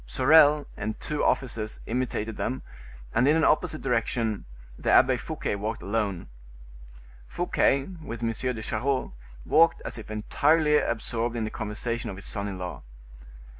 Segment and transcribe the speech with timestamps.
[0.07, 2.63] Sorel and two officers imitated them,
[3.13, 4.45] and in an opposite direction.
[4.75, 6.27] The Abbe Fouquet walked alone.
[7.27, 8.31] Fouquet, with M.
[8.31, 9.13] de Charost,
[9.45, 12.81] walked as if entirely absorbed in the conversation of his son in law.